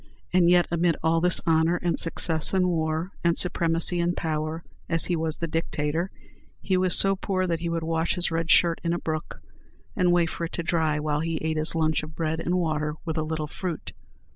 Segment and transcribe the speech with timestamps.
[0.33, 5.05] And yet amid all this honor and success in war, and supremacy in power, as
[5.05, 6.09] he was the Dictator,
[6.59, 9.39] he was so poor that he would wash his red shirt in a brook,
[9.95, 12.95] and wait for it to dry while he ate his lunch of bread and water,
[13.05, 13.91] with a little fruit.